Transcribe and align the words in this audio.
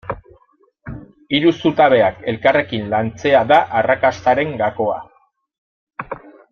Hiru 1.39 1.51
zutabeak 1.59 2.25
elkarrekin 2.33 2.89
lantzea 2.95 3.45
da 3.53 3.61
arrakastaren 3.83 4.57
gakoa. 4.67 5.01